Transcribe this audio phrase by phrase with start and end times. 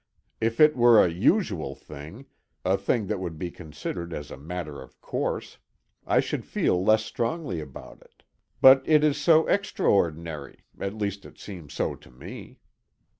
[0.39, 2.25] If it were a usual thing,
[2.65, 5.59] a thing that would be considered as a matter of course,
[6.07, 8.23] I should feel less strongly about it,
[8.61, 12.57] but it is so extraordinary at least it seems so to me.